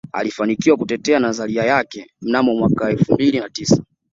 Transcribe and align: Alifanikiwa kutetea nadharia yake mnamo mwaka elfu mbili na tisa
Alifanikiwa 0.11 0.77
kutetea 0.77 1.19
nadharia 1.19 1.63
yake 1.65 2.11
mnamo 2.21 2.55
mwaka 2.55 2.89
elfu 2.89 3.13
mbili 3.13 3.39
na 3.39 3.49
tisa 3.49 3.83